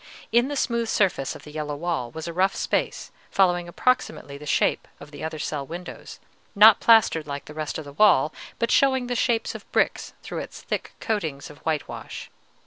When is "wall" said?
1.75-2.09, 7.93-8.33